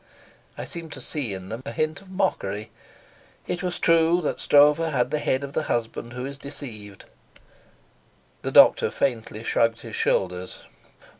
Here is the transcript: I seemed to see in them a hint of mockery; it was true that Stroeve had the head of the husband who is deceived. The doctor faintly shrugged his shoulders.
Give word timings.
I 0.57 0.63
seemed 0.63 0.91
to 0.93 0.99
see 0.99 1.31
in 1.31 1.49
them 1.49 1.61
a 1.63 1.71
hint 1.71 2.01
of 2.01 2.09
mockery; 2.09 2.71
it 3.45 3.61
was 3.61 3.77
true 3.77 4.19
that 4.21 4.39
Stroeve 4.39 4.77
had 4.79 5.11
the 5.11 5.19
head 5.19 5.43
of 5.43 5.53
the 5.53 5.61
husband 5.69 6.13
who 6.13 6.25
is 6.25 6.39
deceived. 6.39 7.05
The 8.41 8.49
doctor 8.51 8.89
faintly 8.89 9.43
shrugged 9.43 9.81
his 9.81 9.95
shoulders. 9.95 10.61